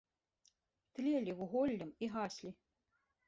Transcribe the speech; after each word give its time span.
Тлелі 0.99 1.35
вуголлем 1.41 1.93
і 2.05 2.11
гаслі. 2.17 2.49